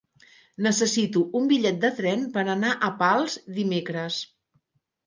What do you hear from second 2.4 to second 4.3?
anar a Pals dimecres.